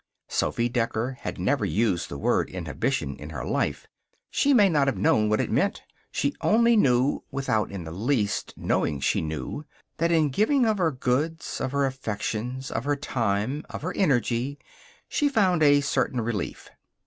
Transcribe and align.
Sophy 0.29 0.67
Decker 0.67 1.19
had 1.21 1.37
never 1.37 1.63
used 1.63 2.09
the 2.09 2.17
word 2.17 2.49
inhibition 2.49 3.15
in 3.17 3.29
her 3.29 3.45
life. 3.45 3.85
She 4.31 4.51
may 4.51 4.67
not 4.67 4.87
have 4.87 4.97
known 4.97 5.29
what 5.29 5.39
it 5.39 5.51
meant. 5.51 5.83
She 6.11 6.33
only 6.41 6.75
knew 6.75 7.21
(without 7.29 7.71
in 7.71 7.83
the 7.83 7.91
least 7.91 8.51
knowing 8.57 8.99
she 8.99 9.21
knew) 9.21 9.63
that 9.97 10.11
in 10.11 10.29
giving 10.29 10.65
of 10.65 10.79
her 10.79 10.89
goods, 10.91 11.61
of 11.61 11.71
her 11.71 11.85
affections, 11.85 12.71
of 12.71 12.83
her 12.85 12.95
time, 12.95 13.63
of 13.69 13.83
her 13.83 13.93
energy, 13.95 14.57
she 15.07 15.29
found 15.29 15.61
a 15.61 15.81
certain 15.81 16.21
relief. 16.21 16.71